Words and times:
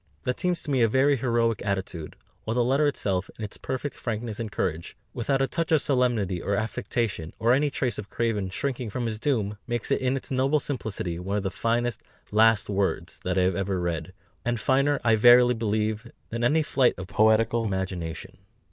That 0.23 0.39
seems 0.39 0.63
to 0.63 0.71
me 0.71 0.81
a 0.81 0.87
very 0.87 1.15
heroic 1.17 1.61
attitude; 1.63 2.15
while 2.43 2.55
the 2.55 2.63
letter 2.63 2.87
itself, 2.87 3.29
in 3.37 3.45
its 3.45 3.57
perfect 3.57 3.93
frankness 3.95 4.39
and 4.39 4.51
courage, 4.51 4.97
without 5.13 5.43
a 5.43 5.47
touch 5.47 5.71
of 5.71 5.79
solemnity 5.79 6.41
or 6.41 6.55
affectation, 6.55 7.33
or 7.37 7.53
any 7.53 7.69
trace 7.69 7.99
of 7.99 8.09
craven 8.09 8.49
shrinking 8.49 8.89
from 8.89 9.05
his 9.05 9.19
doom, 9.19 9.59
makes 9.67 9.91
it 9.91 10.01
in 10.01 10.17
its 10.17 10.31
noble 10.31 10.59
simplicity 10.59 11.19
one 11.19 11.37
of 11.37 11.43
the 11.43 11.51
finest 11.51 12.01
"last 12.31 12.67
words" 12.67 13.19
that 13.23 13.37
I 13.37 13.43
have 13.43 13.55
ever 13.55 13.79
read, 13.79 14.11
and 14.43 14.59
finer, 14.59 14.99
I 15.03 15.17
verily 15.17 15.53
believe, 15.53 16.07
than 16.29 16.43
any 16.43 16.63
flight 16.63 16.95
of 16.97 17.05
poetical 17.05 17.63
imagination. 17.63 18.37